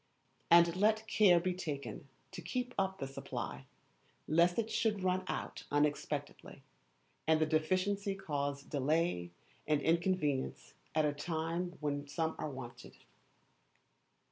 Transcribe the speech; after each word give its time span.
And 0.49 0.75
let 0.77 1.05
care 1.05 1.39
be 1.39 1.53
taken 1.53 2.09
to 2.31 2.41
keep 2.41 2.73
up 2.75 2.97
the 2.97 3.05
supply, 3.05 3.67
lest 4.27 4.57
it 4.57 4.71
should 4.71 5.03
run 5.03 5.23
out 5.27 5.65
unexpectedly, 5.69 6.63
and 7.27 7.39
the 7.39 7.45
deficiency 7.45 8.15
cause 8.15 8.63
delay 8.63 9.29
and 9.67 9.79
inconvenience 9.79 10.73
at 10.95 11.05
a 11.05 11.13
time 11.13 11.77
when 11.81 12.07
some 12.07 12.33
are 12.39 12.49
wanted. 12.49 12.97